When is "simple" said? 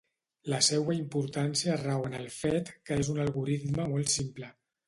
4.19-4.55